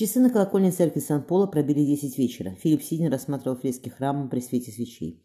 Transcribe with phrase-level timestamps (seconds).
[0.00, 2.54] Часы на колокольне церкви Сан-Пола пробили десять вечера.
[2.54, 5.22] Филипп Сидин рассматривал фрески храма при свете свечей.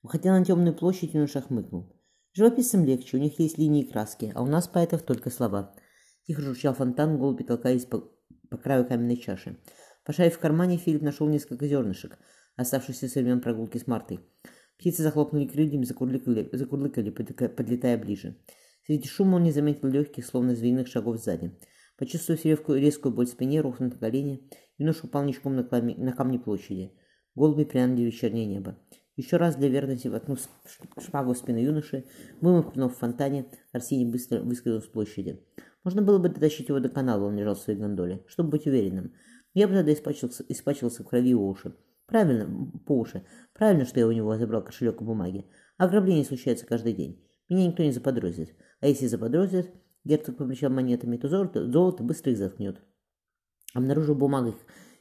[0.00, 1.92] Выходя на темную площадь, юноша хмыкнул.
[2.32, 5.74] Живописцам легче, у них есть линии и краски, а у нас поэтов только слова.
[6.24, 8.12] Тихо журчал фонтан, голуби толкаясь по,
[8.48, 9.58] по краю каменной чаши.
[10.04, 12.16] Пошарив в кармане, Филипп нашел несколько зернышек,
[12.54, 14.20] оставшихся со времен прогулки с Мартой.
[14.78, 18.36] Птицы захлопнули крыльями, закурлыкали, закурлыкали подлетая ближе.
[18.86, 21.58] Среди шума он не заметил легких, словно звериных шагов сзади.
[22.02, 24.42] Почувствовав резкую, резкую боль в спине, рухнув на колени,
[24.76, 26.90] юноша упал ничком на, камне, на камне площади.
[27.36, 28.76] Голуби прянули вечернее небо.
[29.14, 30.40] Еще раз для верности воткнув
[31.00, 32.04] шпагу в спину юноши,
[32.40, 35.46] вымахнув в фонтане, Арсений быстро выскочил с площади.
[35.84, 39.12] Можно было бы дотащить его до канала, он лежал в своей гондоле, чтобы быть уверенным.
[39.54, 41.72] Я бы тогда испачкался, испачкался в крови у уши.
[42.06, 43.24] Правильно, по уши.
[43.54, 45.46] Правильно, что я у него забрал кошелек и бумаги.
[45.76, 47.24] Ограбление случается каждый день.
[47.48, 48.56] Меня никто не заподозрит.
[48.80, 49.70] А если заподозрит,
[50.04, 52.80] герцог помечал монетами, то золото, золото быстро их заткнет.
[53.74, 54.54] Обнаружив в бумагах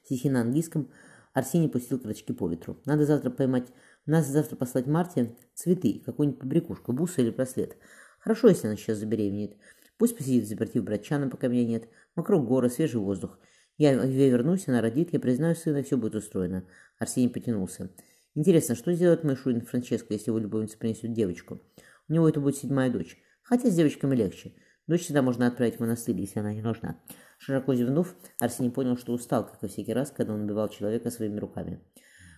[0.04, 0.90] стихи на английском,
[1.34, 2.78] Арсений пустил крачки по ветру.
[2.86, 3.72] Надо завтра поймать...
[4.06, 7.78] Надо завтра послать Марте цветы, какую-нибудь побрякушку, бусы или браслет.
[8.20, 9.58] Хорошо, если она сейчас забеременеет.
[9.98, 11.88] Пусть посидит заперти в братчаном, пока меня нет.
[12.16, 13.38] Вокруг горы, свежий воздух.
[13.78, 16.68] Я, я вернусь, она родит, я признаю сына, все будет устроено.
[16.97, 17.92] Арсений потянулся.
[18.34, 21.62] Интересно, что сделает мой Шурин Франческо, если его любовница принесет девочку?
[22.08, 23.18] У него это будет седьмая дочь.
[23.44, 24.53] Хотя с девочками легче.
[24.92, 27.00] Дочь всегда можно отправить в монастырь, если она не нужна.
[27.38, 31.39] Широко зевнув, Арсений понял, что устал, как и всякий раз, когда он убивал человека своими
[31.39, 31.80] руками.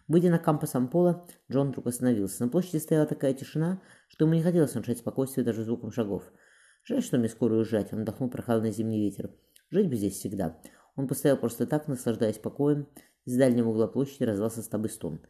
[0.07, 2.43] Выйдя на кампус Ампола, Джон вдруг остановился.
[2.43, 6.31] На площади стояла такая тишина, что ему не хотелось нарушать спокойствие даже звуком шагов.
[6.83, 9.31] Жаль, что мне скоро уезжать, он вдохнул прохладный зимний ветер.
[9.71, 10.61] Жить бы здесь всегда.
[10.95, 12.87] Он постоял просто так, наслаждаясь покоем.
[13.25, 15.21] Из дальнего угла площади раздался стабы стон.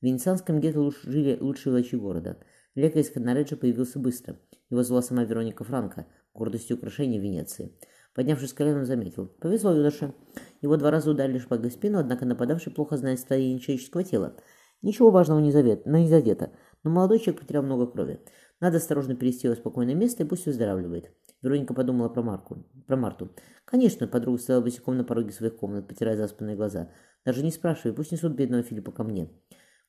[0.00, 2.38] В Венецианском гетто жили лучшие врачи города.
[2.76, 4.38] Лекарь из Канареджа появился быстро.
[4.70, 6.06] Его звала сама Вероника Франко,
[6.40, 7.76] гордостью украшения Венеции.
[8.14, 9.26] Поднявшись с колен, он заметил.
[9.40, 10.14] Повезло юноше.
[10.62, 14.36] Его два раза ударили шпагой в спину, однако нападавший плохо знает строение человеческого тела.
[14.80, 16.50] Ничего важного не, завет, но не задето,
[16.82, 18.20] но молодой человек потерял много крови.
[18.58, 21.12] Надо осторожно перевести его в спокойное место и пусть выздоравливает.
[21.42, 23.30] Вероника подумала про, Марку, про Марту.
[23.66, 26.90] Конечно, подруга стояла босиком на пороге своих комнат, потирая заспанные глаза.
[27.26, 29.28] Даже не спрашивай, пусть несут бедного Филиппа ко мне.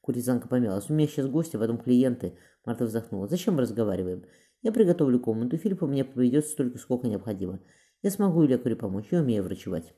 [0.02, 0.90] Куртизанка помялась.
[0.90, 2.38] У меня сейчас гости, потом клиенты.
[2.66, 3.28] Марта вздохнула.
[3.28, 4.26] Зачем мы разговариваем?
[4.62, 5.58] Я приготовлю комнату.
[5.58, 7.60] Филиппу мне поведет столько, сколько необходимо.
[8.02, 9.08] Я смогу лекарю помочь.
[9.12, 9.94] Я умею врачевать.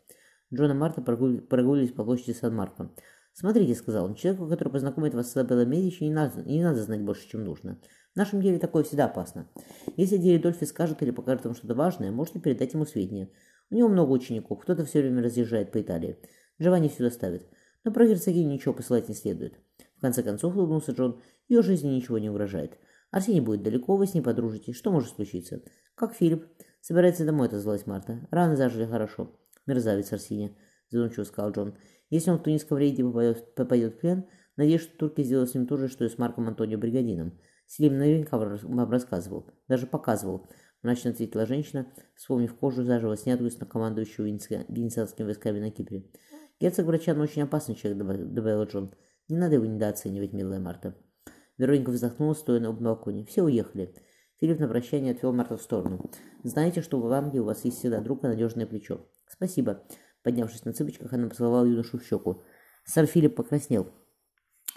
[0.54, 2.92] Джон и Марта прогулились по площади Сан-Марко.
[3.34, 7.02] «Смотрите»,— сказал он,— «человеку, который познакомит вас с Изабеллой Медичи, не надо, не надо знать
[7.02, 7.80] больше, чем нужно.
[8.14, 9.50] В нашем деле такое всегда опасно.
[9.98, 13.32] Если Дери Дольфи скажет или покажет вам что-то важное, можете передать ему сведения.
[13.72, 16.18] У него много учеников, кто-то все время разъезжает по Италии.
[16.62, 17.48] Джованни все доставит.
[17.84, 19.60] Но про герцогиню ничего посылать не следует.
[20.04, 22.78] Конце концов, улыбнулся Джон, ее жизни ничего не угрожает.
[23.10, 24.76] Арсений будет далеко, вы с ней подружитесь.
[24.76, 25.62] Что может случиться?
[25.96, 26.46] Как Филипп.
[26.82, 28.28] Собирается домой, отозвалась Марта.
[28.30, 29.40] Рано зажили хорошо.
[29.66, 30.58] Мерзавец Арсений,
[30.90, 31.78] задумчиво сказал Джон.
[32.10, 34.26] Если он в тунисском рейде попадет, попадет в плен,
[34.58, 37.40] надеюсь, что турки сделают с ним то же, что и с Марком Антонио Бригадином.
[37.66, 40.48] Селим наверняка вам рассказывал, даже показывал,
[40.82, 46.12] мрачно ответила женщина, вспомнив кожу заживо снятую с командующего венецианскими войсками на Кипре.
[46.60, 48.00] Герцог врачан очень опасный человек,
[48.34, 48.94] добавил Джон.
[49.30, 50.96] Не надо его недооценивать, милая Марта.
[51.58, 53.26] Вероника вздохнула, стоя на балконе.
[53.26, 53.94] Все уехали.
[54.40, 56.12] Филипп на прощание отвел Марту в сторону.
[56.44, 59.84] «Знаете, что в Ирландии у вас есть всегда друг и надежное плечо?» «Спасибо».
[60.22, 62.44] Поднявшись на цыпочках, она поцеловала юношу в щеку.
[62.84, 63.90] Сэр Филипп покраснел.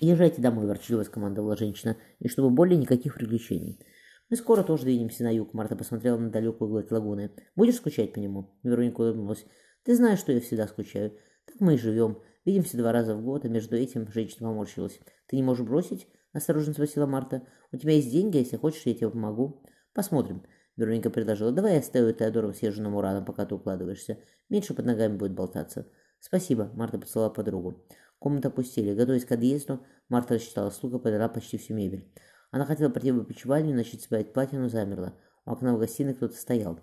[0.01, 3.81] «Езжайте домой»,– ворчливо скомандовала женщина,– «и чтобы более никаких приключений».
[4.29, 7.33] «Мы скоро тоже двинемся на юг»,– Марта посмотрела на далекую гладь лагуны.
[7.55, 9.47] «Будешь скучать по нему?»– Вероника улыбнулась.
[9.85, 11.19] «Ты знаешь, что я всегда скучаю.
[11.47, 12.19] Так мы и живем.
[12.47, 15.01] Видимся два раза в год, а между этим женщина поморщилась.
[15.27, 17.43] Ты не можешь бросить?»– осторожно спросила Марта.
[17.73, 19.65] «У тебя есть деньги, если хочешь, я тебе помогу».
[19.93, 20.45] «Посмотрим».
[20.77, 21.51] Вероника предложила.
[21.51, 24.19] «Давай я оставлю Теодору съезженному раном, пока ты укладываешься.
[24.49, 25.89] Меньше под ногами будет болтаться».
[26.21, 27.85] «Спасибо»,– Марта поцеловала подругу.
[28.21, 28.95] Комнату опустили.
[28.95, 32.13] Готовясь к отъезду, Марта рассчитала слуг и подала почти всю мебель.
[32.53, 35.19] Она хотела пройти в опочивальню начать собирать платье, но замерла.
[35.47, 36.79] У окна в гостиной кто-то стоял.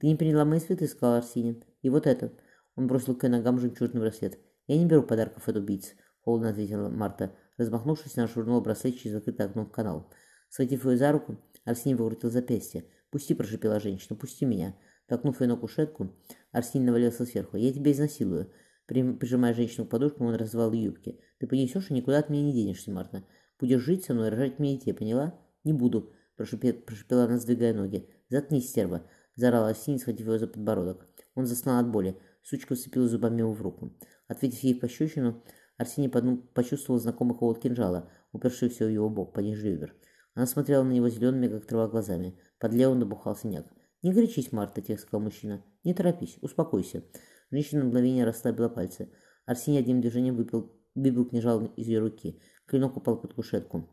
[0.00, 1.64] «Ты не приняла мои цветы?»— сказал Арсений.
[1.80, 2.30] «И вот это».
[2.76, 4.38] Он бросил к ногам жемчужный браслет.
[4.68, 7.32] «Я не беру подарков от убийц»,— холодно ответила Марта.
[7.56, 10.12] Размахнувшись, она швырнула браслет через закрытое окно в канал.
[10.50, 12.84] Схватив ее за руку, Арсений выкрутил запястье.
[13.10, 14.76] «Пусти»,— прошипела женщина,— «пусти меня».
[15.06, 16.14] Толкнув ее на кушетку,
[16.52, 17.56] Арсений навалился сверху.
[17.56, 18.52] «Я тебя изнасилую».
[18.86, 21.18] Прижимая женщину к подушкам, он развал юбки.
[21.38, 23.24] «Ты понесешь и никуда от меня не денешься, Марта.
[23.58, 28.08] Будешь жить со мной рожать мне детей, поняла?» «Не буду»,– прошипела она, сдвигая ноги.
[28.28, 29.02] «Заткнись, стерва»,–
[29.34, 31.06] заорала Синь, схватив его за подбородок.
[31.34, 32.16] Он застонал от боли.
[32.42, 33.92] Сучка вцепилась зубами ему в руку.
[34.28, 35.42] Ответив ей пощечину,
[35.78, 39.94] Арсений почувствовал знакомый холод кинжала, упершийся в его бок, пониже ребер.
[40.34, 42.38] Она смотрела на него зелеными, как трава, глазами.
[42.58, 43.66] Под левым набухал синяк.
[44.02, 45.64] «Не горячись, Марта»,— тихо сказал мужчина.
[45.82, 47.02] «Не торопись, успокойся».
[47.50, 49.10] Женщина на мгновение расслабила пальцы.
[49.46, 52.40] Арсений одним движением выпил, выбил кинжал из ее руки.
[52.66, 53.88] Клинок упал под кушетку.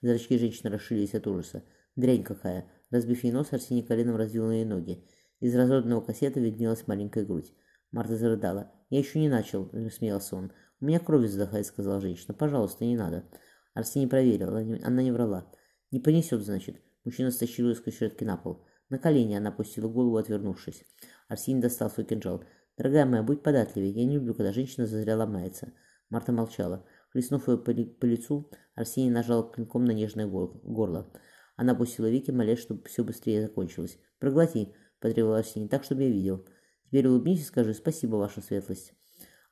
[0.00, 1.64] Зрачки женщины расширились от ужаса.
[1.96, 2.70] Дрянь какая!
[2.90, 5.04] Разбив ей нос, Арсений коленом развил ей ноги.
[5.40, 7.52] Из разорванного кассета виднелась маленькая грудь.
[7.90, 8.72] Марта зарыдала.
[8.90, 10.52] «Я еще не начал»,— смеялся он.
[10.80, 12.34] «У меня кровь задыхает»,— сказала женщина.
[12.34, 13.24] «Пожалуйста, не надо».
[13.72, 14.54] Арсений проверил.
[14.84, 15.50] Она не врала.
[15.90, 16.82] «Не понесет, значит».
[17.04, 18.66] Мужчина стащил ее с кушетки на пол.
[18.90, 20.84] На колени она опустила голову, отвернувшись.
[21.28, 22.44] Арсений достал свой кинжал.
[22.76, 23.92] «Дорогая моя, будь податливее.
[23.92, 25.72] Я не люблю, когда женщина зазря ломается».
[26.10, 26.84] Марта молчала.
[27.12, 31.12] Хлестнув ее по, по лицу, Арсений нажал клинком на нежное горло.
[31.56, 33.98] Она опустила веки, молясь, чтобы все быстрее закончилось.
[34.18, 36.46] «Проглоти»,— потребовал Арсений,— «так, чтобы я видел.
[36.90, 38.94] Теперь улыбнись и скажи «Спасибо, ваша светлость».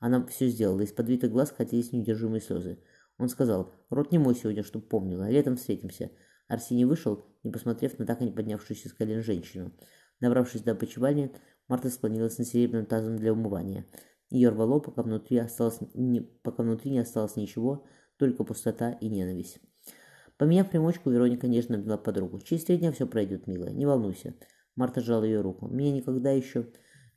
[0.01, 2.79] Она все сделала, из подвитых глаз катились неудержимые слезы.
[3.17, 6.11] Он сказал, «Рот не мой сегодня, чтоб помнила, летом встретимся».
[6.49, 9.71] Арсений вышел, не посмотрев на так и не поднявшуюся с колен женщину.
[10.19, 11.31] Добравшись до опочивания,
[11.69, 13.85] Марта склонилась над серебряным тазом для умывания.
[14.29, 17.85] Ее рвало, пока внутри, осталось, не, пока внутри не осталось ничего,
[18.17, 19.59] только пустота и ненависть.
[20.37, 22.41] Поменяв примочку, Вероника нежно обняла подругу.
[22.41, 24.35] «Через три дня все пройдет, милая, не волнуйся».
[24.75, 25.69] Марта сжала ее руку.
[25.69, 26.67] «Меня никогда еще...»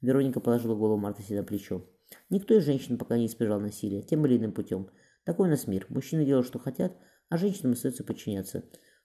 [0.02, 1.86] Вероника положила голову Марты себе на плечо.
[2.28, 4.90] «Никто из женщин пока не избежал насилия, тем или иным путем.
[5.24, 5.86] Такой у нас мир.
[5.88, 6.92] Мужчины делают, что хотят,
[7.30, 8.64] а женщинам остается подчиняться».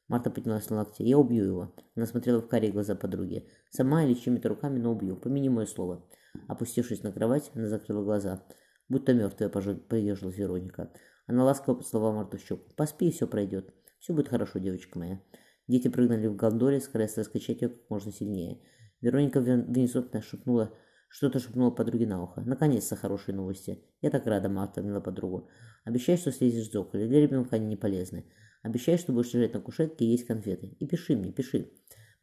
[0.09, 1.05] Марта поднялась на локте.
[1.05, 1.75] «Я убью его».
[1.95, 3.47] Она смотрела в карие глаза подруги.
[3.69, 5.15] «Сама или чьими-то руками, но убью.
[5.15, 6.05] Помяни мое слово».
[6.47, 8.43] Опустившись на кровать, она закрыла глаза.
[8.89, 9.49] «Будто мертвая»,—
[9.89, 10.91] поежилась Вероника.
[11.25, 12.63] Она ласково поцеловала Марту в щеку.
[12.75, 13.73] «Поспи, и все пройдет».
[13.99, 15.21] Все будет хорошо, девочка моя.
[15.67, 18.61] Дети прыгнули в гондоле, стараясь раскачать ее как можно сильнее.
[19.01, 20.73] Вероника внезапно шепнула,
[21.07, 22.41] что-то шепнула подруге на ухо.
[22.41, 23.83] Наконец-то хорошие новости.
[24.01, 25.49] Я так рада, Марта, обняла подругу.
[25.83, 27.07] Обещай, что слезешь с зоколя.
[27.07, 28.25] Для ребенка они не полезны.
[28.61, 30.75] Обещай, что будешь лежать на кушетке и есть конфеты.
[30.79, 31.71] И пиши мне, пиши.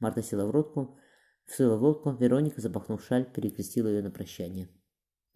[0.01, 0.99] Марта села в лодку,
[1.47, 2.13] села в лодку.
[2.13, 4.69] Вероника, запахнув шаль, перекрестила ее на прощание.